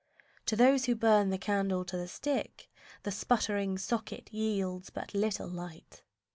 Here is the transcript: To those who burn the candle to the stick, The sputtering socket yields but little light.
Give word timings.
To 0.47 0.55
those 0.55 0.85
who 0.85 0.95
burn 0.95 1.29
the 1.29 1.37
candle 1.37 1.85
to 1.85 1.95
the 1.95 2.07
stick, 2.07 2.71
The 3.03 3.11
sputtering 3.11 3.77
socket 3.77 4.33
yields 4.33 4.89
but 4.89 5.13
little 5.13 5.47
light. 5.47 6.01